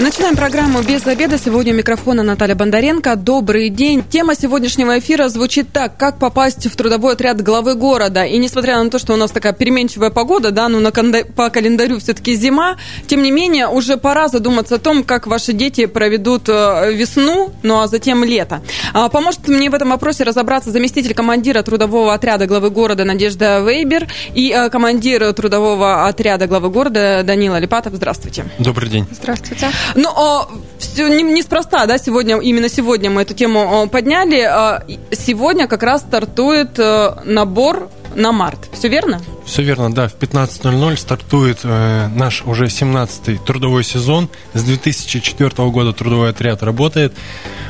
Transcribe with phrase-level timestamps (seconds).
[0.00, 1.38] Начинаем программу «Без обеда».
[1.38, 3.16] Сегодня у микрофона Наталья Бондаренко.
[3.16, 4.04] Добрый день.
[4.08, 5.96] Тема сегодняшнего эфира звучит так.
[5.96, 8.22] Как попасть в трудовой отряд главы города?
[8.22, 11.98] И несмотря на то, что у нас такая переменчивая погода, да, ну на по календарю
[11.98, 12.76] все-таки зима,
[13.08, 17.80] тем не менее уже пора задуматься о том, как ваши дети проведут э, весну, ну
[17.80, 18.62] а затем лето.
[18.94, 24.06] А, поможет мне в этом вопросе разобраться заместитель командира трудового отряда главы города Надежда Вейбер
[24.32, 27.94] и э, командир трудового отряда главы города Данила Липатов.
[27.94, 28.44] Здравствуйте.
[28.60, 29.04] Добрый день.
[29.10, 29.66] Здравствуйте.
[29.94, 34.40] Ну, о, все не, неспроста, да, сегодня, именно сегодня мы эту тему подняли.
[34.40, 38.68] А, сегодня как раз стартует э, набор на март.
[38.72, 39.20] Все верно?
[39.44, 40.08] Все верно, да.
[40.08, 44.28] В 15.00 стартует э, наш уже 17-й трудовой сезон.
[44.54, 47.14] С 2004 года трудовой отряд работает.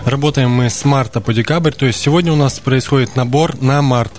[0.04, 1.72] Работаем мы с марта по декабрь.
[1.72, 4.12] То есть сегодня у нас происходит набор на март.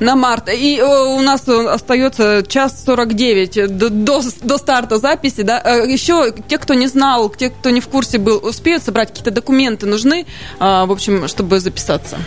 [0.00, 0.48] На март.
[0.48, 5.42] И э, у нас остается час 49 до, до, до старта записи.
[5.42, 5.60] Да?
[5.64, 9.30] Э, Еще те, кто не знал, те, кто не в курсе был, успеют собрать какие-то
[9.30, 10.26] документы нужны,
[10.58, 12.18] а, в общем, чтобы записаться.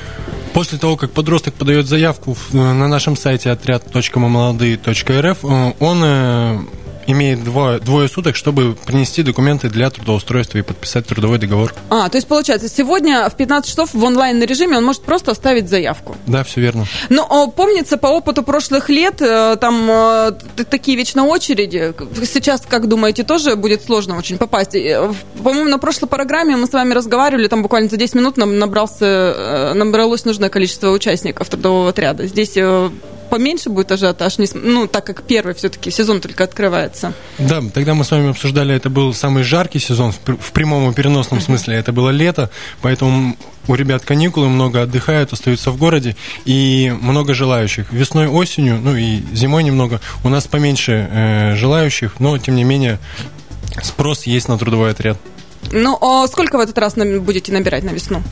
[0.53, 6.03] После того, как подросток подает заявку на нашем сайте отряд.молодые.рф, э, он
[7.07, 11.73] имеет двое, двое суток, чтобы принести документы для трудоустройства и подписать трудовой договор.
[11.89, 15.69] А, то есть получается, сегодня в 15 часов в онлайн режиме он может просто оставить
[15.69, 16.15] заявку.
[16.27, 16.85] Да, все верно.
[17.09, 20.31] Но помнится по опыту прошлых лет, э, там э,
[20.69, 21.93] такие вечно очереди.
[22.25, 24.75] Сейчас, как думаете, тоже будет сложно очень попасть?
[24.75, 28.59] Э, по-моему, на прошлой программе мы с вами разговаривали, там буквально за 10 минут нам
[28.59, 32.27] набрался, набралось нужное количество участников трудового отряда.
[32.27, 32.57] Здесь
[33.29, 37.13] поменьше будет ажиотаж, ну, так как первый все-таки сезон только открывается.
[37.37, 41.41] Да, тогда мы с вами обсуждали, это был самый жаркий сезон, в прямом и переносном
[41.41, 42.49] смысле, это было лето,
[42.81, 47.91] поэтому у ребят каникулы, много отдыхают, остаются в городе, и много желающих.
[47.91, 52.99] Весной, осенью, ну и зимой немного, у нас поменьше э, желающих, но, тем не менее,
[53.83, 55.17] спрос есть на трудовой отряд.
[55.71, 58.23] Ну, а сколько в этот раз будете набирать на весну?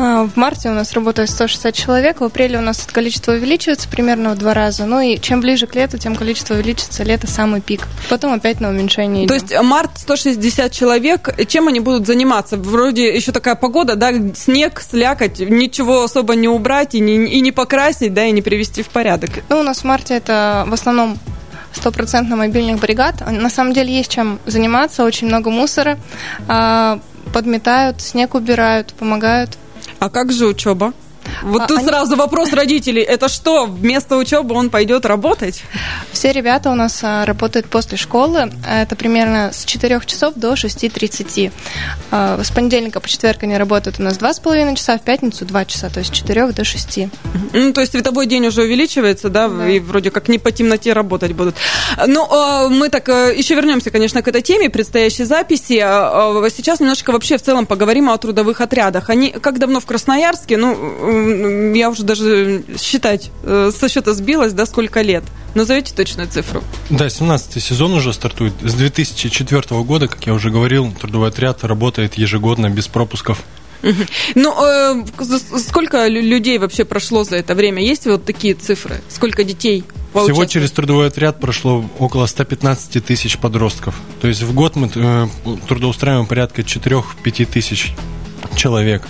[0.00, 3.88] А, в марте у нас работает 160 человек, в апреле у нас это количество увеличивается
[3.88, 4.86] примерно в два раза.
[4.86, 7.02] Ну и чем ближе к лету, тем количество увеличится.
[7.02, 7.88] Лето самый пик.
[8.08, 9.28] Потом опять на уменьшение идем.
[9.28, 11.30] То есть март 160 человек.
[11.48, 12.56] Чем они будут заниматься?
[12.56, 17.50] Вроде еще такая погода, да, снег, слякоть, ничего особо не убрать и не, и не
[17.50, 19.30] покрасить, да, и не привести в порядок.
[19.48, 21.18] Ну, у нас в марте это в основном
[21.72, 23.28] стопроцентно мобильных бригад.
[23.28, 25.98] На самом деле есть чем заниматься, очень много мусора.
[26.46, 27.00] А,
[27.32, 29.58] подметают, снег убирают, помогают.
[30.00, 30.92] А как же учеба?
[31.42, 31.88] Вот а, тут они...
[31.88, 33.02] сразу вопрос родителей.
[33.02, 35.62] Это что, вместо учебы он пойдет работать?
[36.12, 38.50] Все ребята у нас а, работают после школы.
[38.68, 41.52] Это примерно с 4 часов до 6.30.
[42.10, 45.90] А, с понедельника по четверг они работают у нас 2,5 часа, в пятницу 2 часа,
[45.90, 46.98] то есть с 4 до 6.
[47.52, 49.68] Ну, то есть световой день уже увеличивается, да, да.
[49.68, 51.56] и вроде как не по темноте работать будут.
[52.06, 55.78] Ну, а, мы так э, еще вернемся, конечно, к этой теме предстоящей записи.
[56.54, 59.10] Сейчас немножко вообще в целом поговорим о трудовых отрядах.
[59.10, 60.56] Они как давно в Красноярске?
[60.56, 60.74] Ну,
[61.74, 65.24] я уже даже считать э, со счета сбилась, да, сколько лет.
[65.54, 66.62] Назовите точную цифру.
[66.90, 68.52] Да, 17-й сезон уже стартует.
[68.62, 73.42] С 2004 года, как я уже говорил, трудовой отряд работает ежегодно без пропусков.
[74.34, 75.04] Ну, э,
[75.58, 77.82] сколько людей вообще прошло за это время?
[77.82, 79.00] Есть вот такие цифры?
[79.08, 79.84] Сколько детей?
[80.12, 83.94] Всего через трудовой отряд прошло около 115 тысяч подростков.
[84.20, 85.26] То есть в год мы э,
[85.68, 87.92] трудоустраиваем порядка 4-5 тысяч
[88.56, 89.02] человек.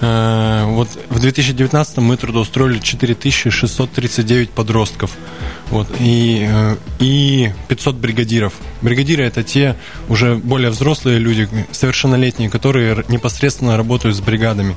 [0.00, 5.12] Э, вот в 2019 мы трудоустроили 4639 подростков.
[5.70, 8.54] Вот, и, э, и 500 бригадиров.
[8.82, 9.76] Бригадиры это те
[10.08, 14.76] уже более взрослые люди, совершеннолетние, которые непосредственно работают с бригадами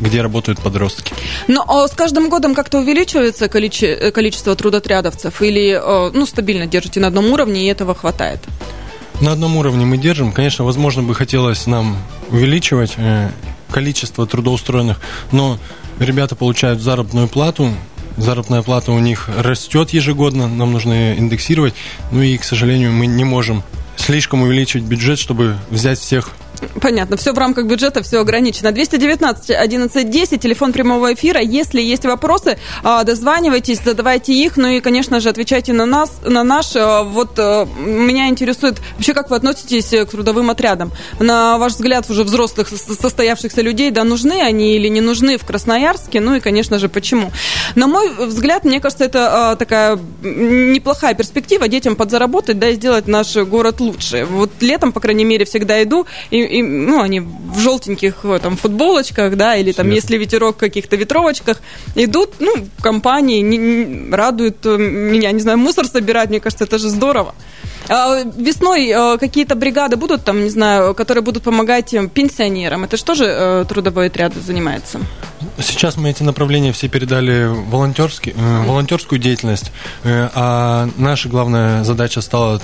[0.00, 1.14] где работают подростки.
[1.48, 6.98] Но а с каждым годом как-то увеличивается количество, количество трудотрядовцев или э, ну, стабильно держите
[6.98, 8.40] на одном уровне и этого хватает?
[9.20, 10.32] На одном уровне мы держим.
[10.32, 11.96] Конечно, возможно, бы хотелось нам
[12.30, 12.96] увеличивать
[13.70, 15.00] количество трудоустроенных,
[15.30, 15.58] но
[15.98, 17.72] ребята получают заработную плату,
[18.16, 21.74] заработная плата у них растет ежегодно, нам нужно индексировать,
[22.10, 23.62] ну и, к сожалению, мы не можем
[23.96, 26.30] слишком увеличивать бюджет, чтобы взять всех
[26.80, 28.72] Понятно, все в рамках бюджета, все ограничено.
[28.72, 31.40] 219 11 10, телефон прямого эфира.
[31.40, 36.42] Если есть вопросы, а, дозванивайтесь, задавайте их, ну и, конечно же, отвечайте на нас, на
[36.44, 36.74] наш.
[36.76, 40.92] А, вот а, меня интересует вообще, как вы относитесь к трудовым отрядам.
[41.18, 46.20] На ваш взгляд, уже взрослых состоявшихся людей, да, нужны они или не нужны в Красноярске,
[46.20, 47.32] ну и, конечно же, почему.
[47.74, 53.36] На мой взгляд, мне кажется, это такая неплохая перспектива детям подзаработать, да, и сделать наш
[53.36, 54.24] город лучше.
[54.24, 59.36] Вот летом, по крайней мере, всегда иду, и и, ну, они в желтеньких там футболочках,
[59.36, 59.96] да, или там, Свет.
[59.96, 61.60] если ветерок, в каких-то ветровочках,
[61.94, 66.88] идут, ну, компании, не, не, радуют меня, не знаю, мусор собирать, мне кажется, это же
[66.88, 67.34] здорово.
[67.88, 72.84] А весной э, какие-то бригады будут там, не знаю, которые будут помогать пенсионерам.
[72.84, 75.00] Это же э, трудовой отряд занимается?
[75.58, 79.72] Сейчас мы эти направления все передали волонтерски, э, волонтерскую деятельность,
[80.04, 82.60] а наша главная задача стала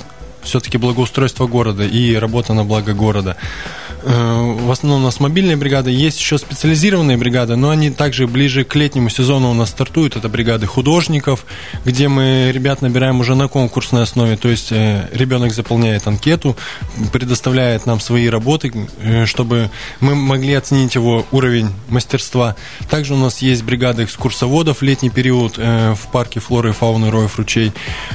[0.48, 3.36] все-таки благоустройство города и работа на благо города.
[4.02, 8.64] Э, в основном у нас мобильные бригады, есть еще специализированные бригады, но они также ближе
[8.64, 10.16] к летнему сезону у нас стартуют.
[10.16, 11.44] Это бригады художников,
[11.84, 16.56] где мы ребят набираем уже на конкурсной основе, то есть э, ребенок заполняет анкету,
[17.12, 18.72] предоставляет нам свои работы,
[19.02, 19.70] э, чтобы
[20.00, 22.56] мы могли оценить его уровень мастерства.
[22.90, 27.36] Также у нас есть бригады экскурсоводов в летний период в парке флоры и фауны Роев
[27.38, 27.72] ручей.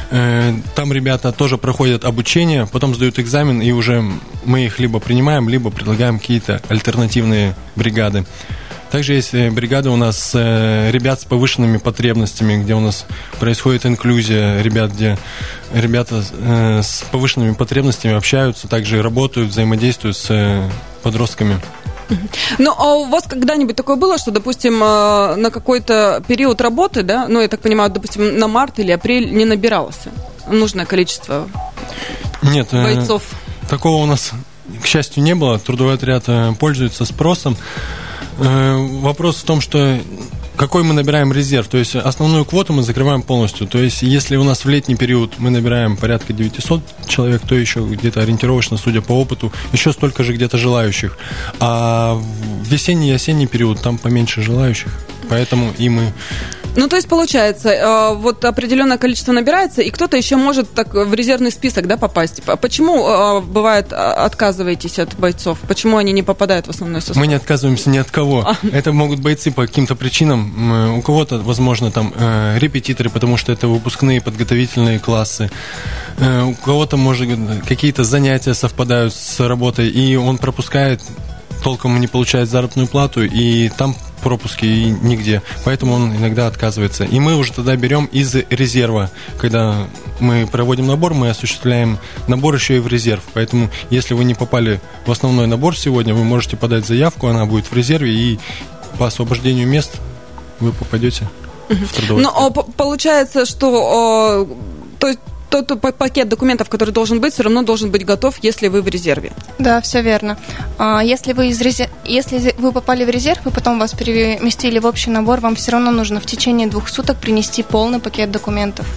[0.10, 4.04] Там ребята тоже проходят обучение, потом сдают экзамен, и уже
[4.46, 8.26] мы их либо принимаем, либо предлагаем какие-то альтернативные бригады.
[8.92, 13.06] Также есть э, бригада у нас э, ребят с повышенными потребностями, где у нас
[13.40, 15.18] происходит инклюзия ребят, где
[15.74, 20.70] ребята э, с повышенными потребностями общаются, также работают, взаимодействуют с
[21.02, 21.60] подростками.
[22.60, 27.42] Ну, а у вас когда-нибудь такое было, что, допустим, на какой-то период работы, да, ну,
[27.42, 30.02] я так понимаю, допустим, на март или апрель не набиралось
[30.48, 31.48] нужное количество
[32.42, 33.24] Нет, бойцов?
[33.32, 34.32] Э, такого у нас
[34.82, 35.60] к счастью, не было.
[35.60, 37.58] Трудовой отряд э, пользуется спросом.
[38.40, 40.00] Э, вопрос в том, что
[40.56, 41.68] какой мы набираем резерв.
[41.68, 43.68] То есть основную квоту мы закрываем полностью.
[43.68, 47.82] То есть если у нас в летний период мы набираем порядка 900 человек, то еще
[47.82, 51.18] где-то ориентировочно, судя по опыту, еще столько же где-то желающих.
[51.60, 54.94] А в весенний и осенний период там поменьше желающих.
[55.30, 56.14] Поэтому и мы
[56.76, 61.14] ну, то есть, получается, э, вот определенное количество набирается, и кто-то еще может так в
[61.14, 62.42] резервный список да, попасть.
[62.62, 65.60] Почему, э, бывает, отказываетесь от бойцов?
[65.68, 67.18] Почему они не попадают в основной состав?
[67.18, 68.48] Мы не отказываемся ни от кого.
[68.48, 68.58] А.
[68.72, 70.98] Это могут бойцы по каким-то причинам.
[70.98, 75.52] У кого-то, возможно, там э, репетиторы, потому что это выпускные подготовительные классы.
[76.20, 77.30] У кого-то, может,
[77.68, 81.02] какие-то занятия совпадают с работой, и он пропускает
[81.64, 85.42] толком не получает заработную плату, и там пропуски и нигде.
[85.66, 87.04] Поэтому он иногда отказывается.
[87.04, 89.12] И мы уже тогда берем из резерва.
[89.38, 89.88] Когда
[90.20, 93.24] мы проводим набор, мы осуществляем набор еще и в резерв.
[93.34, 97.66] Поэтому, если вы не попали в основной набор сегодня, вы можете подать заявку, она будет
[97.66, 98.40] в резерве, и
[98.98, 99.92] по освобождению мест
[100.60, 101.28] вы попадете
[101.70, 102.24] в трудовой.
[102.24, 104.48] Ну, получается, что
[105.00, 105.20] то есть
[105.62, 109.32] тот пакет документов, который должен быть, все равно должен быть готов, если вы в резерве.
[109.60, 110.38] Да, все верно.
[110.80, 111.90] А, если вы, из резер...
[112.04, 115.92] если вы попали в резерв и потом вас переместили в общий набор, вам все равно
[115.92, 118.88] нужно в течение двух суток принести полный пакет документов.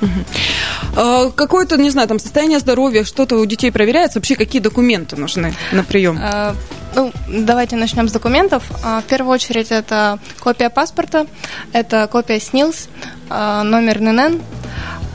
[0.00, 1.32] Угу.
[1.36, 4.18] Какое-то, не знаю, там состояние здоровья, что-то у детей проверяется?
[4.18, 6.18] Вообще, какие документы нужны на прием?
[6.20, 6.54] А,
[6.94, 8.64] ну, давайте начнем с документов.
[8.82, 11.26] А, в первую очередь это копия паспорта,
[11.72, 12.88] это копия СНИЛС,
[13.28, 14.40] номер ННН, а,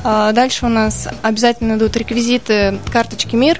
[0.06, 3.60] дальше у нас обязательно идут реквизиты карточки МИР,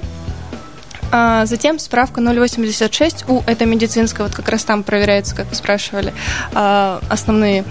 [1.12, 6.12] а затем справка 086У, это медицинская, вот как раз там проверяется, как вы спрашивали,
[6.54, 7.64] а, основные.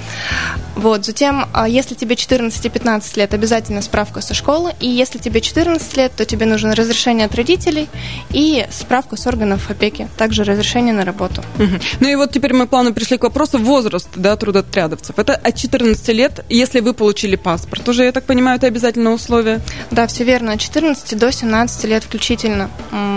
[0.75, 5.17] Вот, затем, а, если тебе 14 и 15 лет, обязательно справка со школы, и если
[5.19, 7.87] тебе 14 лет, то тебе нужно разрешение от родителей
[8.31, 11.43] и справка с органов опеки, также разрешение на работу.
[11.57, 11.79] Угу.
[12.01, 15.17] Ну и вот теперь мы плавно пришли к вопросу возраст да, трудотрядовцев.
[15.17, 17.87] Это от 14 лет, если вы получили паспорт.
[17.87, 19.61] Уже, я так понимаю, это обязательное условие?
[19.91, 20.53] Да, все верно.
[20.53, 22.69] От 14 до 17 лет включительно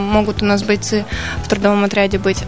[0.09, 1.05] могут у нас бойцы
[1.45, 2.45] в трудовом отряде быть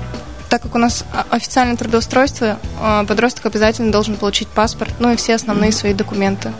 [0.50, 5.36] так как у нас официальное трудоустройство, а, подросток обязательно должен получить паспорт, ну и все
[5.36, 6.52] основные свои документы.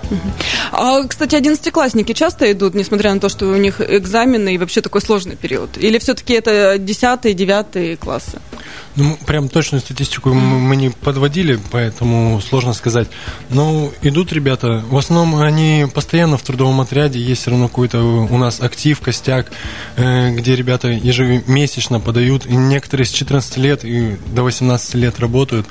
[0.72, 5.02] А, кстати, одиннадцатиклассники часто идут, несмотря на то, что у них экзамены и вообще такой
[5.02, 5.76] сложный период?
[5.76, 8.40] Или все-таки это десятые, девятые классы?
[8.96, 13.08] Ну, прям точную статистику мы не подводили, поэтому сложно сказать.
[13.48, 14.82] Но идут ребята.
[14.88, 17.20] В основном они постоянно в трудовом отряде.
[17.20, 19.46] Есть все равно какой-то у нас актив, костяк,
[19.96, 22.46] э, где ребята ежемесячно подают.
[22.46, 25.66] И некоторые с 14 лет и до 18 лет работают.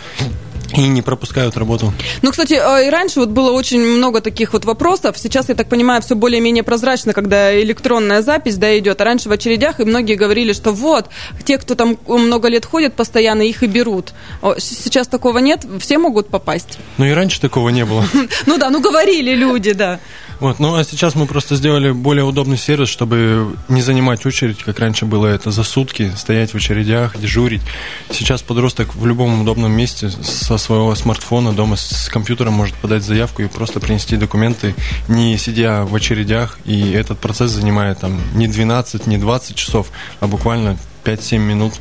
[0.75, 1.93] И не пропускают работу.
[2.21, 5.17] Ну, кстати, э, и раньше вот было очень много таких вот вопросов.
[5.17, 9.01] Сейчас, я так понимаю, все более-менее прозрачно, когда электронная запись, да, идет.
[9.01, 11.09] А раньше в очередях, и многие говорили, что вот,
[11.43, 14.13] те, кто там много лет ходит постоянно, их и берут.
[14.59, 16.77] Сейчас такого нет, все могут попасть.
[16.97, 18.05] Ну, и раньше такого не было.
[18.45, 19.99] Ну да, ну говорили люди, да.
[20.39, 24.79] Вот, ну а сейчас мы просто сделали более удобный сервис, чтобы не занимать очередь, как
[24.79, 27.61] раньше было это за сутки, стоять в очередях, дежурить.
[28.09, 33.41] Сейчас подросток в любом удобном месте со своего смартфона дома с компьютером может подать заявку
[33.41, 34.75] и просто принести документы,
[35.09, 36.57] не сидя в очередях.
[36.63, 39.87] И этот процесс занимает там не 12, не 20 часов,
[40.21, 41.73] а буквально 5-7 минут.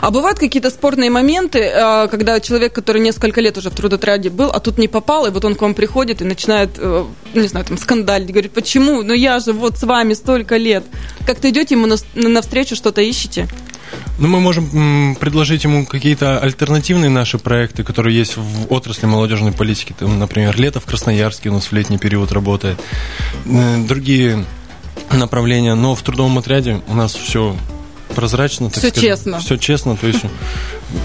[0.00, 4.50] А бывают какие-то спорные моменты, э, когда человек, который несколько лет уже в трудотряде был,
[4.50, 7.66] а тут не попал, и вот он к вам приходит и начинает, э, не знаю,
[7.66, 9.02] там, скандалить, говорит, почему?
[9.02, 10.84] Ну я же вот с вами столько лет.
[11.26, 13.48] Как-то идете ему навстречу, что-то ищете?
[14.18, 19.94] Ну, мы можем предложить ему какие-то альтернативные наши проекты, которые есть в отрасли молодежной политики.
[19.98, 22.78] Там, например, лето в Красноярске у нас в летний период работает.
[23.46, 24.44] Э, другие
[25.12, 27.56] направления, но в трудовом отряде у нас все
[28.18, 28.68] прозрачно.
[28.68, 29.38] все скажем, честно.
[29.38, 30.22] Все честно, то есть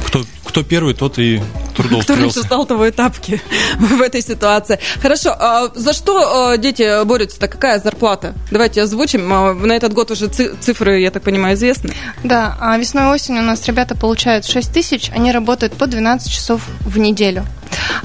[0.08, 1.40] кто, кто первый, тот и
[1.76, 2.14] трудоустроился.
[2.14, 3.40] Кто раньше стал того этапки
[3.78, 4.80] в этой ситуации.
[5.00, 7.48] Хорошо, а за что а, дети борются-то?
[7.48, 8.34] Какая зарплата?
[8.50, 9.32] Давайте озвучим.
[9.32, 11.94] А, на этот год уже цифры, я так понимаю, известны.
[12.24, 16.32] Да, а весной и осенью у нас ребята получают 6 тысяч, они работают по 12
[16.32, 17.46] часов в неделю.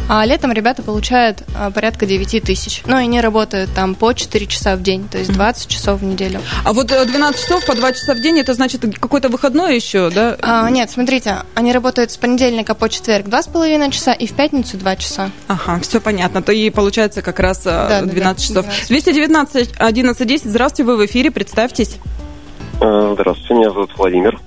[0.08, 2.82] А летом ребята получают а, порядка 9 тысяч.
[2.86, 6.04] Ну, и они работают там по 4 часа в день, то есть 20 часов в
[6.04, 6.40] неделю.
[6.64, 10.10] А вот 12 э, часов по 2 часа в день, это значит какой-то выходной еще,
[10.10, 10.36] да?
[10.40, 14.96] А, нет, смотрите, они работают с понедельника по четверг 2,5 часа и в пятницу 2
[14.96, 15.30] часа.
[15.46, 16.42] Ага, все понятно.
[16.42, 18.64] То и получается как раз да, 12 да, часов.
[18.64, 18.88] 12.
[18.88, 21.96] 219 11 10, здравствуйте, вы в эфире, представьтесь.
[22.80, 24.40] Э, здравствуйте, меня зовут Владимир.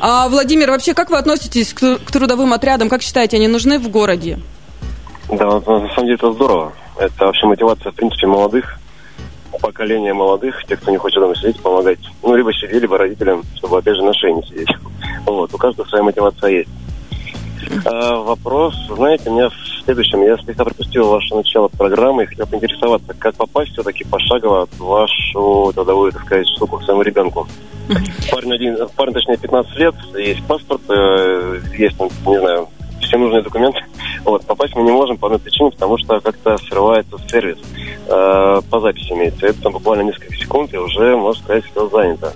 [0.00, 2.88] А, Владимир, вообще как вы относитесь к, к трудовым отрядам?
[2.88, 4.38] Как считаете, они нужны в городе?
[5.30, 6.72] Да, на самом деле это здорово.
[6.98, 8.78] Это вообще мотивация, в принципе, молодых,
[9.60, 11.98] поколения молодых, тех, кто не хочет дома сидеть, помогать.
[12.22, 14.68] Ну, либо себе, либо родителям, чтобы, опять же, на шее не сидеть.
[15.26, 16.70] Вот, у каждого своя мотивация есть.
[17.84, 20.22] А, вопрос, знаете, у меня в следующем.
[20.22, 25.72] Я слегка пропустил ваше начало программы и хотел поинтересоваться, как попасть все-таки пошагово в вашу
[25.74, 27.46] трудовую, так сказать, штуку к своему ребенку.
[28.30, 32.68] Парень, один, парень, точнее, 15 лет, есть паспорт, э, есть, не знаю,
[33.08, 33.80] все нужные документы.
[34.24, 37.58] Вот, попасть мы не можем по одной причине, потому что как-то срывается сервис.
[38.08, 39.46] Э, по записи имеется.
[39.46, 42.34] Это там буквально несколько секунд, и уже, можно сказать, все занято.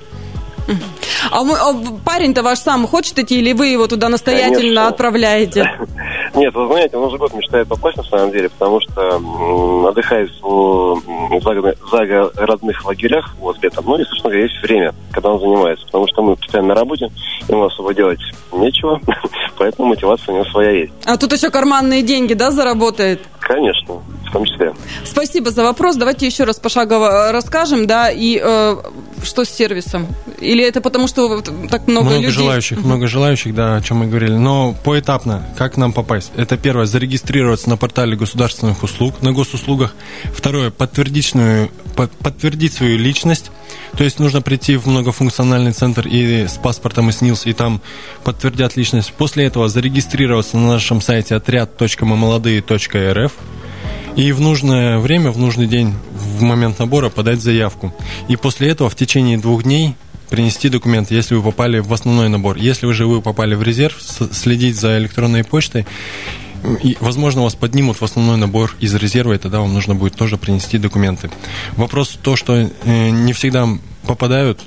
[1.30, 1.74] А, мы, а
[2.04, 4.88] парень-то ваш сам хочет идти, или вы его туда настоятельно Конечно.
[4.88, 5.70] отправляете?
[6.34, 11.21] Нет, вы знаете, он уже год мечтает попасть на самом деле, потому что отдыхает в
[11.40, 13.84] загородных лагерях вот летом.
[13.86, 17.08] Ну, если что, есть время, когда он занимается, потому что мы постоянно на работе,
[17.48, 18.20] ему особо делать
[18.52, 19.00] нечего,
[19.58, 20.92] поэтому мотивация у него своя есть.
[21.04, 23.20] А тут еще карманные деньги, да, заработает?
[23.40, 23.94] Конечно,
[24.28, 24.72] в том числе.
[25.04, 25.96] Спасибо за вопрос.
[25.96, 28.76] Давайте еще раз пошагово расскажем, да, и э,
[29.24, 30.06] что с сервисом?
[30.40, 32.30] Или это потому, что так много, много людей?
[32.30, 34.34] желающих, много желающих, да, о чем мы говорили.
[34.34, 36.32] Но поэтапно, как нам попасть?
[36.36, 39.94] Это первое, зарегистрироваться на портале государственных услуг, на госуслугах.
[40.34, 41.21] Второе, подтвердить,
[41.94, 43.50] подтвердить свою личность.
[43.96, 47.80] То есть нужно прийти в многофункциональный центр и с паспортом и СНИЛС, и там
[48.24, 49.12] подтвердят личность.
[49.12, 53.32] После этого зарегистрироваться на нашем сайте отряд.мамолодые.рф
[54.16, 57.94] и в нужное время, в нужный день, в момент набора подать заявку.
[58.28, 59.94] И после этого в течение двух дней
[60.28, 62.56] принести документы, если вы попали в основной набор.
[62.56, 65.86] Если уже вы попали в резерв, следить за электронной почтой.
[66.82, 70.36] И, возможно, вас поднимут в основной набор из резерва, и тогда вам нужно будет тоже
[70.36, 71.30] принести документы.
[71.76, 73.68] Вопрос то, что э, не всегда
[74.06, 74.60] попадают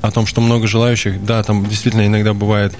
[0.00, 1.24] о том, что много желающих.
[1.24, 2.74] Да, там действительно иногда бывает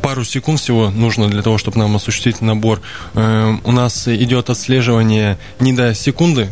[0.00, 2.80] пару секунд всего нужно для того, чтобы нам осуществить набор.
[3.14, 6.48] Э, у нас идет отслеживание не до секунды,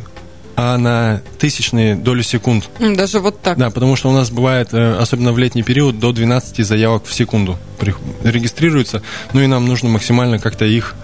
[0.62, 2.69] а на тысячные доли секунд.
[2.79, 3.57] Даже вот так?
[3.57, 7.14] Да, потому что у нас бывает, э, особенно в летний период, до 12 заявок в
[7.14, 7.57] секунду
[8.23, 9.02] регистрируется.
[9.33, 10.95] Ну и нам нужно максимально как-то их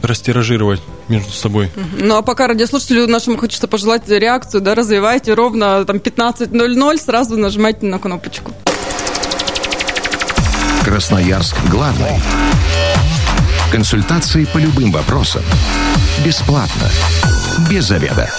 [0.00, 1.70] растиражировать между собой.
[1.98, 7.84] Ну, а пока радиослушателю нашему хочется пожелать реакцию, да, развивайте ровно там 15.00, сразу нажимайте
[7.84, 8.52] на кнопочку.
[10.84, 12.12] Красноярск главный.
[13.72, 15.42] Консультации по любым вопросам.
[16.24, 16.88] Бесплатно.
[17.68, 18.30] Без заведа.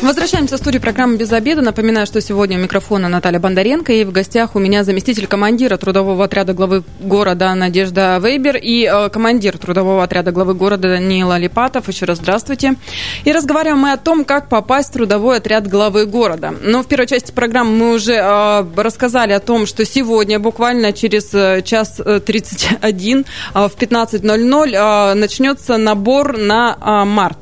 [0.00, 1.60] Возвращаемся в студию программы «Без обеда».
[1.60, 6.24] Напоминаю, что сегодня у микрофона Наталья Бондаренко, и в гостях у меня заместитель командира трудового
[6.24, 11.88] отряда главы города Надежда Вейбер и э, командир трудового отряда главы города Даниил Алипатов.
[11.88, 12.76] Еще раз здравствуйте.
[13.24, 16.54] И разговариваем мы о том, как попасть в трудовой отряд главы города.
[16.62, 21.34] Но в первой части программы мы уже э, рассказали о том, что сегодня, буквально через
[21.34, 27.38] э, час 31 э, в 15.00 начнется набор на март.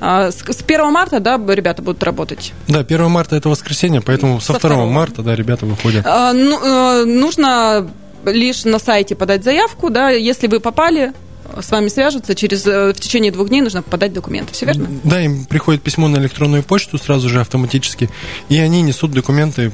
[0.00, 2.52] А, с 1 марта, да, ребята будут работать?
[2.68, 6.04] Да, 1 марта это воскресенье, поэтому со, со 2 2 марта, да, ребята выходят.
[6.06, 7.88] А, ну, э, нужно
[8.24, 11.12] лишь на сайте подать заявку, да, если вы попали,
[11.60, 14.52] с вами свяжутся, через э, в течение двух дней нужно подать документы.
[14.52, 14.88] Все верно?
[15.04, 18.10] Да, им приходит письмо на электронную почту сразу же автоматически,
[18.48, 19.72] и они несут документы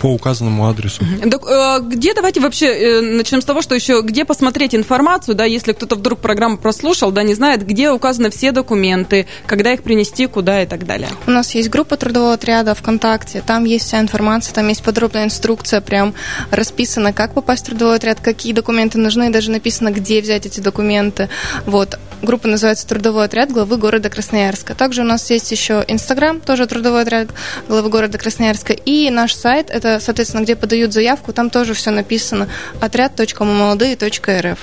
[0.00, 1.04] по указанному адресу.
[1.04, 5.72] Э, где давайте вообще э, начнем с того, что еще где посмотреть информацию, да, если
[5.72, 10.62] кто-то вдруг программу прослушал, да, не знает, где указаны все документы, когда их принести, куда
[10.62, 11.08] и так далее.
[11.26, 15.80] У нас есть группа трудового отряда ВКонтакте, там есть вся информация, там есть подробная инструкция,
[15.80, 16.14] прям
[16.50, 20.79] расписано, как попасть в трудовой отряд, какие документы нужны, даже написано, где взять эти документы.
[21.66, 21.98] Вот.
[22.22, 24.74] Группа называется «Трудовой отряд главы города Красноярска».
[24.74, 27.28] Также у нас есть еще Инстаграм, тоже «Трудовой отряд
[27.66, 28.74] главы города Красноярска».
[28.74, 32.48] И наш сайт, это, соответственно, где подают заявку, там тоже все написано
[32.80, 34.58] отряд.молодые.рф.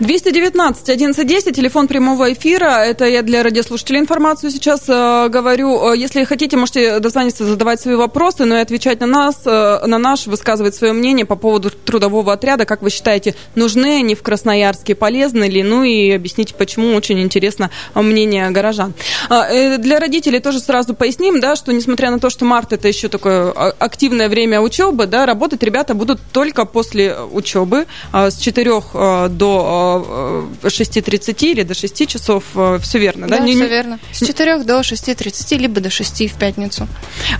[0.00, 2.84] 219 1110, телефон прямого эфира.
[2.84, 5.92] Это я для радиослушателей информацию сейчас э, говорю.
[5.92, 9.98] Э, если хотите, можете дозвониться, задавать свои вопросы, но и отвечать на нас, э, на
[9.98, 12.64] наш, высказывать свое мнение по поводу трудового отряда.
[12.64, 15.62] Как вы считаете, нужны они в Красноярске, полезны ли?
[15.62, 16.94] Ну и объясните, почему.
[16.94, 18.94] Очень интересно мнение горожан.
[19.28, 23.08] Э, для родителей тоже сразу поясним, да, что несмотря на то, что март это еще
[23.08, 28.64] такое а, активное время учебы, да, работать ребята будут только после учебы а, с 4
[28.64, 32.44] до 6.30 или до 6 часов.
[32.54, 33.38] Э, все верно, да?
[33.38, 33.98] Да, все верно.
[34.12, 36.88] С 4 до 6.30, либо до 6 в пятницу.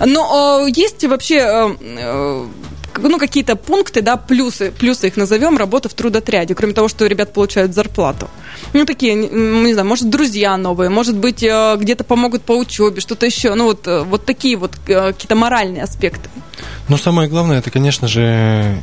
[0.05, 2.45] Но есть вообще э,
[2.97, 7.33] ну, какие-то пункты, да, плюсы, плюсы их назовем, работы в трудотряде, кроме того, что ребят
[7.33, 8.29] получают зарплату.
[8.73, 13.25] Ну, такие, не знаю, может, друзья новые, может быть, э, где-то помогут по учебе, что-то
[13.25, 13.53] еще.
[13.55, 16.29] Ну, вот, вот такие вот какие-то моральные аспекты.
[16.87, 18.77] Ну, самое главное, это, конечно же,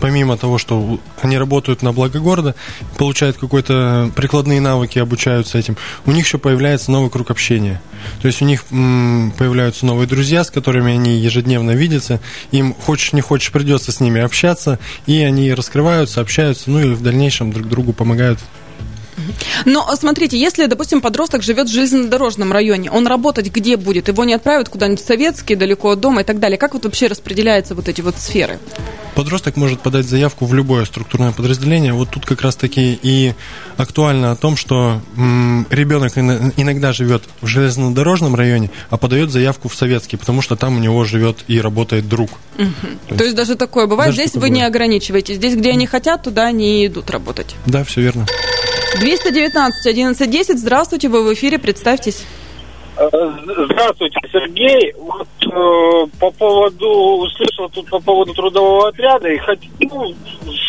[0.00, 2.54] помимо того, что они работают на благо города,
[2.96, 7.80] получают какой-то прикладные навыки, обучаются этим, у них еще появляется новый круг общения.
[8.20, 12.20] То есть у них появляются новые друзья, с которыми они ежедневно видятся,
[12.50, 17.02] им хочешь не хочешь придется с ними общаться, и они раскрываются, общаются, ну и в
[17.02, 18.40] дальнейшем друг другу помогают
[19.64, 24.08] но смотрите, если, допустим, подросток живет в железнодорожном районе, он работать где будет?
[24.08, 26.58] Его не отправят куда-нибудь в советский, далеко от дома и так далее.
[26.58, 28.58] Как вот вообще распределяются вот эти вот сферы?
[29.14, 31.92] Подросток может подать заявку в любое структурное подразделение.
[31.92, 33.34] Вот тут как раз-таки и
[33.76, 39.74] актуально о том, что м, ребенок иногда живет в железнодорожном районе, а подает заявку в
[39.76, 42.30] советский, потому что там у него живет и работает друг.
[42.58, 42.66] Угу.
[42.66, 44.08] То, есть, То есть даже такое бывает.
[44.10, 44.62] Даже Здесь такое вы бывает.
[44.62, 45.34] не ограничиваете.
[45.34, 47.54] Здесь, где они хотят, туда они идут работать.
[47.66, 48.26] Да, все верно.
[49.00, 50.58] 219 1110.
[50.58, 52.24] Здравствуйте, вы в эфире, представьтесь.
[52.96, 54.94] Э, здравствуйте, Сергей.
[54.98, 60.14] Вот э, по поводу, услышал тут по поводу трудового отряда, и хоть, ну,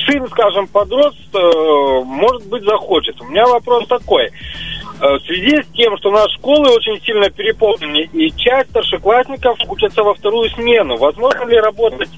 [0.07, 3.19] сын, скажем, подрост, э, может быть, захочет.
[3.21, 4.25] У меня вопрос такой.
[4.25, 10.03] Э, в связи с тем, что наши школы очень сильно переполнены, и часть старшеклассников учатся
[10.03, 12.09] во вторую смену, возможно ли работать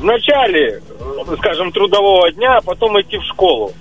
[0.00, 3.72] в начале, э, скажем, трудового дня, а потом идти в школу.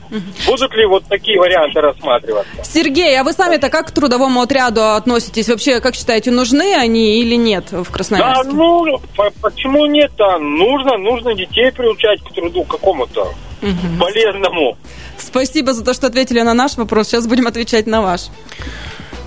[0.45, 2.63] Будут ли вот такие варианты рассматриваться?
[2.63, 5.47] Сергей, а вы сами-то как к трудовому отряду относитесь?
[5.47, 8.43] Вообще, как считаете, нужны они или нет в Красноярске?
[8.43, 8.99] Да, ну,
[9.41, 10.37] почему нет-то?
[10.39, 13.99] Нужно, нужно детей приучать к труду какому-то угу.
[13.99, 14.77] полезному.
[15.17, 17.07] Спасибо за то, что ответили на наш вопрос.
[17.07, 18.21] Сейчас будем отвечать на ваш.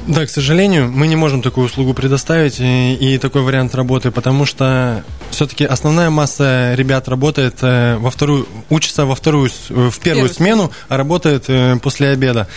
[0.07, 4.47] Да, к сожалению, мы не можем такую услугу предоставить и, и такой вариант работы, потому
[4.47, 10.73] что все-таки основная масса ребят работает э, во вторую, учится во вторую, в первую смену,
[10.89, 12.49] а работает э, после обеда.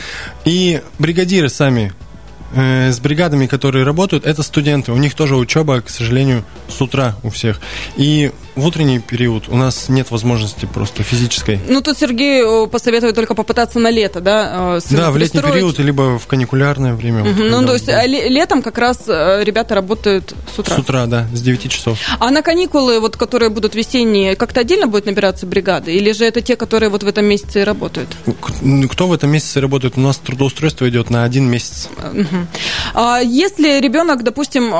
[0.43, 1.93] И бригадиры сами
[2.55, 4.91] э, с бригадами, которые работают, это студенты.
[4.91, 7.61] У них тоже учеба, к сожалению, с утра у всех.
[7.95, 11.59] И в утренний период у нас нет возможности просто физической.
[11.67, 14.77] Ну, тут Сергей э, посоветует только попытаться на лето, да?
[14.77, 17.23] Э, да, в летний период, либо в каникулярное время.
[17.23, 20.75] Угу, вот, ну, то есть а летом как раз э, ребята работают с утра?
[20.75, 21.99] С утра, да, с 9 часов.
[22.19, 25.93] А на каникулы, вот, которые будут весенние, как-то отдельно будет набираться бригады?
[25.93, 28.09] Или же это те, которые вот в этом месяце работают?
[28.89, 29.97] Кто в этом месяце работает?
[29.97, 31.89] У нас трудоустройство идет на один месяц.
[31.97, 32.47] Угу.
[32.93, 34.71] А если ребенок, допустим,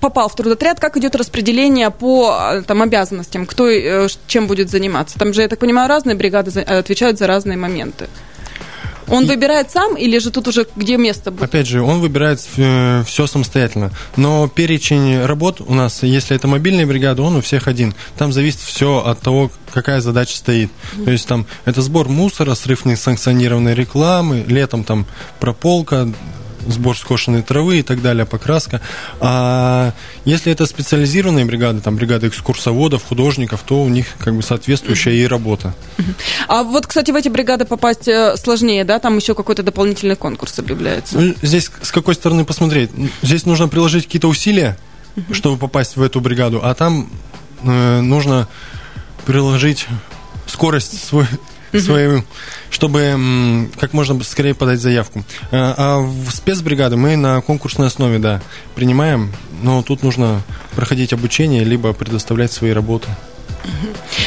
[0.00, 3.03] попал в трудотряд, как идет распределение по там, обязанностям?
[3.04, 5.18] Обязанностям, кто э, чем будет заниматься?
[5.18, 8.08] Там же, я так понимаю, разные бригады отвечают за разные моменты.
[9.06, 9.26] Он и...
[9.26, 11.42] выбирает сам или же тут уже где место будет?
[11.42, 13.90] Опять же, он выбирает э, все самостоятельно.
[14.16, 17.94] Но перечень работ у нас, если это мобильная бригада, он у всех один.
[18.16, 20.70] Там зависит все от того, какая задача стоит.
[20.70, 21.04] Mm-hmm.
[21.04, 25.04] То есть там это сбор мусора, срыв несанкционированной рекламы, летом там
[25.38, 26.08] прополка,
[26.66, 28.80] сбор скошенной травы и так далее, покраска.
[29.20, 29.92] А
[30.24, 35.26] если это специализированные бригады, там бригады экскурсоводов, художников, то у них как бы соответствующая и
[35.26, 35.74] работа.
[36.48, 38.98] А вот, кстати, в эти бригады попасть э, сложнее, да?
[38.98, 41.18] Там еще какой-то дополнительный конкурс объявляется.
[41.18, 42.90] Ну, здесь с какой стороны посмотреть?
[43.22, 44.76] Здесь нужно приложить какие-то усилия,
[45.32, 47.08] чтобы попасть в эту бригаду, а там
[47.62, 48.48] э, нужно
[49.26, 49.86] приложить
[50.46, 51.26] скорость свой
[51.80, 52.24] своим,
[52.70, 55.24] чтобы как можно скорее подать заявку.
[55.50, 58.42] А, а в спецбригады мы на конкурсной основе, да,
[58.74, 59.32] принимаем,
[59.62, 60.42] но тут нужно
[60.74, 63.08] проходить обучение, либо предоставлять свои работы.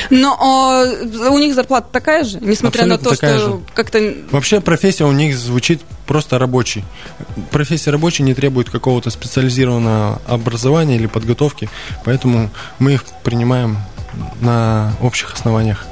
[0.09, 3.59] Но а, у них зарплата такая же, несмотря на Абсолютно то, такая что же.
[3.73, 4.13] как-то...
[4.31, 6.83] Вообще профессия у них звучит просто рабочий.
[7.51, 11.69] Профессия рабочий не требует какого-то специализированного образования или подготовки,
[12.03, 13.77] поэтому мы их принимаем
[14.41, 15.85] на общих основаниях.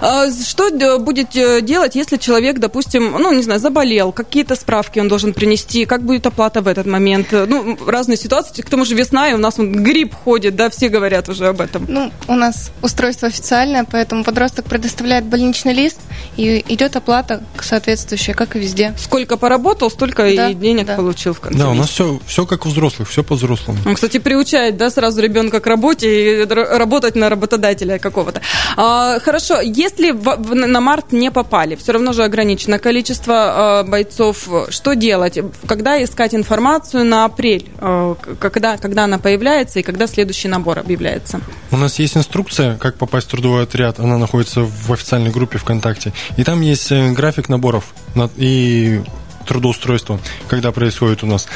[0.00, 5.08] А, Что будет э, делать, если человек, допустим, ну, не знаю, заболел, какие-то справки он
[5.08, 7.28] должен принести, как будет оплата в этот момент?
[7.32, 10.88] Ну, разные ситуации, к тому же весна, и у нас вон грипп ходит, да, все
[10.88, 11.84] говорят уже об этом.
[11.88, 15.98] Ну, у нас устройство официальное, поэтому подросток предоставляет больничный лист,
[16.36, 18.94] и идет оплата соответствующая, как и везде.
[18.96, 20.96] Сколько поработал, столько Да, и денег да.
[20.96, 23.78] получил в конце Да, у нас все, все как у взрослых, все по-взрослому.
[23.84, 28.40] Он, кстати, приучает, да, сразу ребенка к работе и работать на работодателя какого-то.
[28.76, 33.34] А, хорошо, если в- на март не попали, все равно же ограничено количество
[33.80, 35.38] а, бойцов, что делать?
[35.66, 37.68] Когда искать информацию на апрель?
[37.78, 41.40] К- когда, когда она появляется и когда следующий набор объявляется?
[41.70, 43.98] У нас есть инструкция, как попасть в трудовой отряд.
[44.00, 46.12] Она находится в официальной группе ВКонтакте.
[46.36, 49.02] И там есть э, график наборов на- и
[49.46, 51.46] трудоустройства, когда происходит у нас.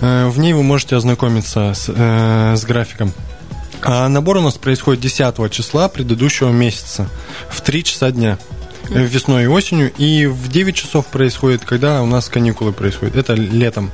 [0.00, 3.12] Э, В ней вы можете ознакомиться с, э, с графиком.
[3.82, 7.08] А набор у нас происходит 10 числа предыдущего месяца
[7.48, 8.38] в 3 часа дня.
[8.90, 9.92] Э, Весной и осенью.
[9.98, 13.16] И в 9 часов происходит, когда у нас каникулы происходят.
[13.16, 13.90] Это летом.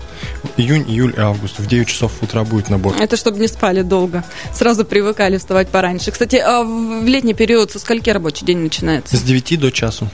[0.56, 1.58] Июнь, июль и август.
[1.58, 2.96] В 9 часов утра будет набор.
[2.98, 4.24] Это чтобы не спали долго.
[4.52, 6.10] Сразу привыкали вставать пораньше.
[6.10, 9.16] Кстати, а в в летний период со скольки рабочий день начинается?
[9.16, 10.08] С 9 до часу.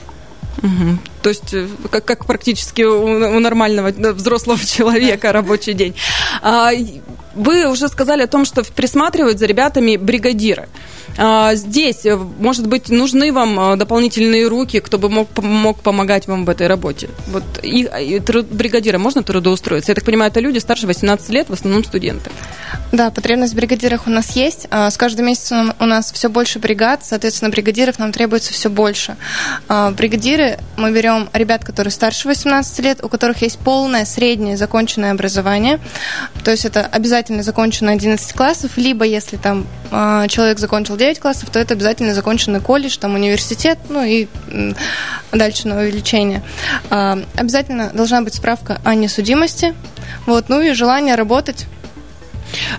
[0.61, 0.99] Мгм.
[1.21, 3.03] То есть э, как, как практически у,
[3.35, 5.95] у нормального взрослого человека рабочий день.
[6.41, 6.71] А,
[7.35, 10.69] Вы уже сказали о том, что присматривают за ребятами бригадиры.
[11.17, 16.27] А, Здесь, э, может быть, нужны вам э, дополнительные руки, кто бы мог, мог помогать
[16.27, 17.09] вам в этой работе?
[17.27, 19.91] Вот и, и тру- бригадира можно трудоустроиться?
[19.91, 22.29] Я так понимаю, это люди старше 18 лет, в основном студенты.
[22.91, 24.67] Да, потребность в бригадирах у нас есть.
[24.69, 29.15] А, С каждым месяцем у нас все больше бригад, соответственно, бригадиров нам требуется все больше.
[29.67, 35.11] А, Бригадиры мы берем ребят, которые старше 18 лет, у которых есть полное среднее законченное
[35.11, 35.79] образование.
[36.43, 41.49] То есть это обязательно закончено 11 классов, либо если там а, человек закончил 9 классов,
[41.49, 44.27] то это обязательно законченный колледж, там университет, ну и
[45.31, 46.43] дальше на увеличение.
[46.89, 49.73] Обязательно должна быть справка о несудимости,
[50.25, 51.67] вот, ну и желание работать.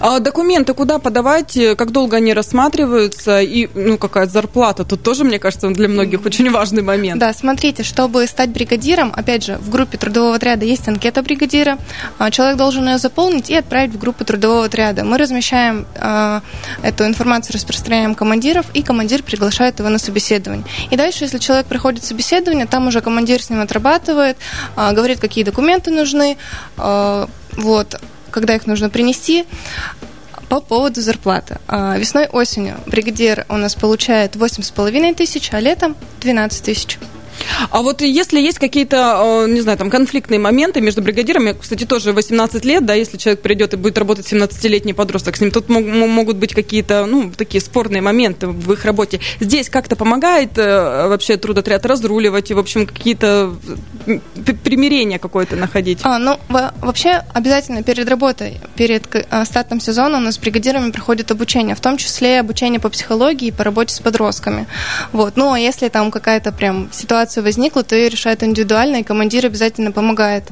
[0.01, 4.85] А документы куда подавать, как долго они рассматриваются и ну, какая зарплата?
[4.85, 7.21] Тут тоже, мне кажется, для многих очень важный момент.
[7.21, 11.79] Да, смотрите, чтобы стать бригадиром, опять же, в группе трудового отряда есть анкета бригадира.
[12.19, 15.05] А, Человек должен ее заполнить и отправить в группу трудового отряда.
[15.05, 16.43] Мы размещаем а,
[16.83, 20.65] эту информацию, распространяем командиров, и командир приглашает его на собеседование.
[20.91, 24.37] И дальше, если человек проходит собеседование, там уже командир с ним отрабатывает,
[24.77, 26.37] а, говорит, какие документы нужны,
[26.77, 28.01] вот,
[28.33, 29.45] когда их нужно принести.
[30.49, 31.59] По поводу зарплаты.
[31.67, 36.99] А, Весной, осенью бригадир у нас получает 8,5 тысяч, а летом 12 тысяч.
[37.71, 42.13] А вот если есть какие-то, э, не знаю, там конфликтные моменты между бригадирами, кстати, тоже
[42.13, 46.37] 18 лет, да, если человек придет и будет работать 17-летний подросток, с ним тут могут
[46.37, 49.21] быть какие-то, ну, такие спорные моменты в их работе.
[49.41, 53.55] Здесь как-то помогает э, вообще трудотряд разруливать и, в общем, какие-то
[54.65, 56.01] примирения какое-то находить?
[56.03, 60.91] А, ну, во- вообще обязательно перед работой, перед а, стартом сезона у нас с бригадирами
[60.91, 64.67] проходит обучение, в том числе обучение по психологии и по работе с подростками.
[65.13, 65.37] Вот.
[65.37, 69.93] Ну, а если там какая-то прям ситуация возникла, то ее решают индивидуально, и командир обязательно
[69.93, 70.45] помогает.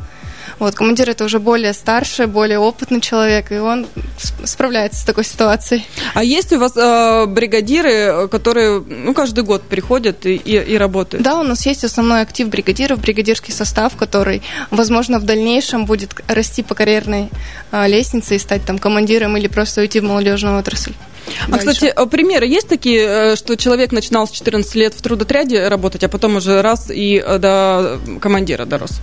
[0.59, 3.87] Вот, командир это уже более старший, более опытный человек, и он
[4.19, 5.87] сп- справляется с такой ситуацией.
[6.13, 10.77] А есть у вас э, бригадиры, э, которые, ну, каждый год приходят и, и, и
[10.77, 11.25] работают?
[11.25, 16.63] Да, у нас есть основной актив бригадиров, бригадирский состав, который, возможно, в дальнейшем будет расти
[16.63, 17.31] по карьерной
[17.71, 20.93] а, лестнице и стать там командиром или просто уйти в молодежную отрасль.
[21.47, 21.67] А, дальше.
[21.67, 26.05] кстати, э, примеры есть такие, э, что человек начинал с 14 лет в трудотряде работать,
[26.05, 29.01] а потом уже раз и э, до командира дорос?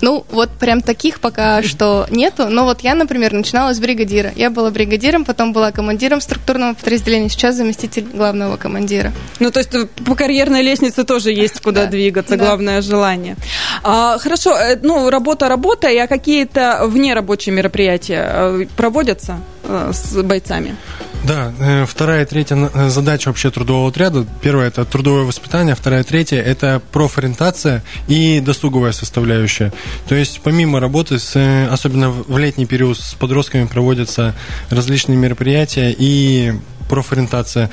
[0.00, 2.48] Ну, вот прям таких пока что нету.
[2.48, 4.32] Но вот я, например, начинала с бригадира.
[4.34, 9.12] Я была бригадиром, потом была командиром структурного подразделения, сейчас заместитель главного командира.
[9.38, 11.90] Ну, то есть э, по карьерной лестнице тоже есть куда Да.
[11.90, 12.44] двигаться, Да.
[12.46, 13.36] главное желание.
[13.82, 19.40] А, хорошо, ну, работа работа, а какие-то внерабочие мероприятия проводятся
[19.92, 20.74] с бойцами?
[21.24, 24.26] Да, э, вторая и третья э, задача вообще трудового отряда.
[24.42, 29.72] Первая это трудовое воспитание, вторая, третья это профориентация и досуговая составляющая.
[30.08, 34.34] То есть помимо работы, с, э, особенно в летний период с подростками проводятся
[34.70, 36.54] различные мероприятия и
[36.88, 37.70] профориентация.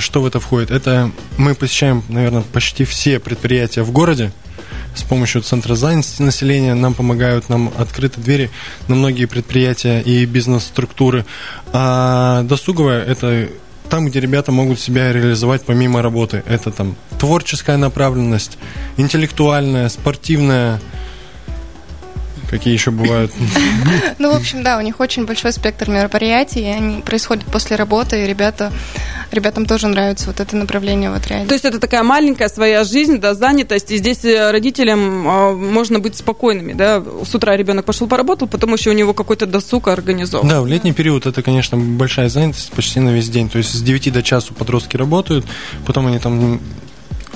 [0.00, 0.70] Что в это входит?
[0.70, 4.32] Это мы посещаем, наверное, почти все предприятия в городе.
[4.98, 8.50] С помощью центра занятости населения нам помогают, нам открыты двери
[8.88, 11.24] на многие предприятия и бизнес-структуры.
[11.72, 13.48] А досуговая– это
[13.88, 16.42] там, где ребята могут себя реализовать помимо работы.
[16.48, 18.58] Это там творческая направленность,
[18.96, 20.80] интеллектуальная, спортивная,
[22.48, 23.32] Какие еще бывают?
[24.18, 28.24] Ну, в общем, да, у них очень большой спектр мероприятий, и они происходят после работы,
[28.24, 28.72] и ребята,
[29.30, 31.46] ребятам тоже нравится вот это направление в отряде.
[31.46, 36.00] То есть это такая маленькая своя жизнь, да, занятость, и здесь э, родителям э, можно
[36.00, 37.02] быть спокойными, да.
[37.24, 40.48] С утра ребенок пошел поработал, потом еще у него какой-то досуг организован.
[40.48, 43.48] Да, в летний период это, конечно, большая занятость почти на весь день.
[43.48, 45.46] То есть с 9 до часу подростки работают,
[45.86, 46.60] потом они там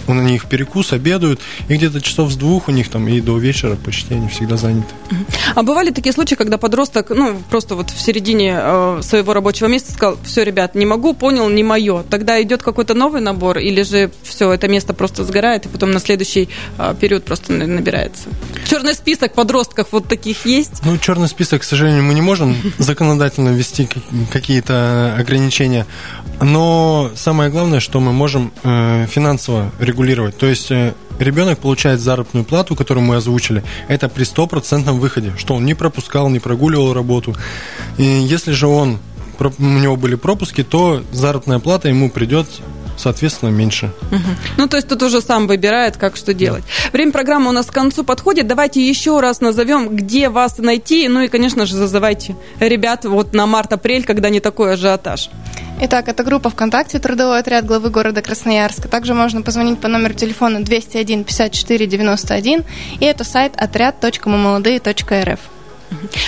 [0.07, 3.77] у них перекус, обедают, и где-то часов с двух у них там и до вечера
[3.77, 4.89] почти они всегда заняты.
[5.55, 9.93] А бывали такие случаи, когда подросток, ну, просто вот в середине э, своего рабочего места
[9.93, 12.03] сказал, все, ребят, не могу, понял, не мое.
[12.05, 16.01] Тогда идет какой-то новый набор, или же все, это место просто сгорает, и потом на
[16.01, 18.29] следующий э, период просто набирается?
[18.69, 20.83] Черный список подростков вот таких есть?
[20.85, 23.89] Ну, черный список, к сожалению, мы не можем законодательно ввести
[24.33, 25.87] какие-то ограничения,
[26.41, 29.92] но самое главное, что мы можем э, финансово регулировать.
[30.39, 35.55] То есть э, ребенок получает заработную плату, которую мы озвучили, это при стопроцентном выходе, что
[35.55, 37.35] он не пропускал, не прогуливал работу.
[37.99, 38.99] И если же он
[39.59, 42.47] у него были пропуски, то заработная плата ему придет
[42.97, 43.91] соответственно, меньше.
[44.11, 44.21] Угу.
[44.59, 46.63] Ну, то есть тут уже сам выбирает, как что делать.
[46.63, 46.91] Да.
[46.93, 48.47] Время программы у нас к концу подходит.
[48.47, 51.09] Давайте еще раз назовем, где вас найти.
[51.09, 55.31] Ну и, конечно же, зазывайте ребят вот на март-апрель, когда не такой ажиотаж.
[55.85, 58.87] Итак, это группа ВКонтакте «Трудовой отряд главы города Красноярска».
[58.87, 62.65] Также можно позвонить по номеру телефона 201 54 91.
[63.01, 65.41] И это сайт отряд.мамолодые.рф.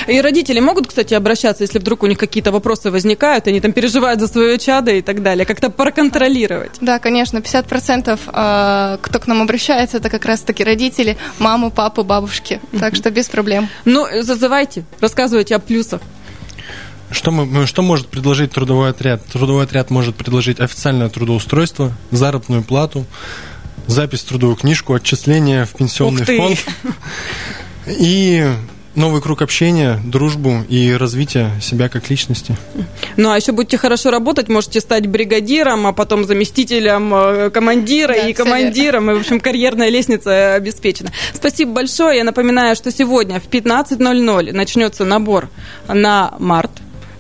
[0.09, 4.19] И родители могут, кстати, обращаться, если вдруг у них какие-то вопросы возникают, они там переживают
[4.19, 6.73] за свое чадо и так далее, как-то проконтролировать.
[6.81, 12.61] Да, конечно, 50% а, кто к нам обращается, это как раз-таки родители, мамы, папы, бабушки.
[12.81, 13.69] Так что без проблем.
[13.85, 16.01] Ну, зазывайте, рассказывайте о плюсах.
[17.14, 19.24] Что, мы, что может предложить трудовой отряд?
[19.27, 23.07] Трудовой отряд может предложить официальное трудоустройство, заработную плату,
[23.87, 26.59] запись в трудовую книжку, отчисление в пенсионный фонд
[27.87, 28.46] и
[28.96, 32.57] новый круг общения, дружбу и развитие себя как личности.
[33.16, 38.29] Ну, а еще будете хорошо работать, можете стать бригадиром, а потом заместителем э, командира да,
[38.29, 39.11] и командиром.
[39.11, 41.11] И, в общем, карьерная лестница обеспечена.
[41.33, 42.18] Спасибо большое.
[42.18, 45.48] Я напоминаю, что сегодня в 15.00 начнется набор
[45.88, 46.70] на март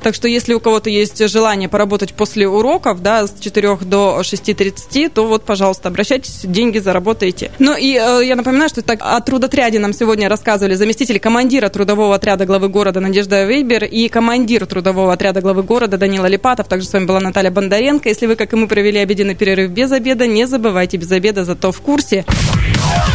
[0.04, 5.08] так что если у кого-то есть желание поработать после уроков, да, с 4 до 6.30,
[5.08, 7.50] то вот, пожалуйста, обращайтесь, деньги заработаете.
[7.58, 12.14] Ну и э, я напоминаю, что так о трудотряде нам сегодня рассказывали заместитель командира трудового
[12.14, 16.68] отряда главы города Надежда Вейбер и командир трудового отряда главы города Данила Липатов.
[16.68, 18.06] Также с вами была Наталья Бондаренко.
[18.06, 21.72] Если вы, как и мы, провели обеденный перерыв без обеда, не забывайте без обеда, зато
[21.72, 22.26] в курсе.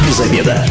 [0.08, 0.66] Без обеда.